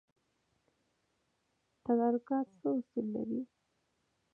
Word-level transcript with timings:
تدارکات 1.85 2.47
څه 2.59 2.67
اصول 2.77 3.05
لري؟ 3.15 3.41